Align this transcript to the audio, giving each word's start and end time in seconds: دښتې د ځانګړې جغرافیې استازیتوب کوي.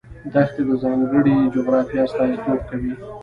دښتې 0.33 0.61
د 0.69 0.71
ځانګړې 0.83 1.35
جغرافیې 1.53 1.99
استازیتوب 2.05 2.59
کوي. 2.69 2.93